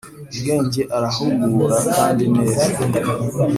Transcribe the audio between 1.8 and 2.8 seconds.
kndi neza